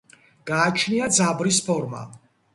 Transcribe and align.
გააჩნია 0.51 1.11
ძაბრის 1.19 1.61
ფორმა. 1.69 2.03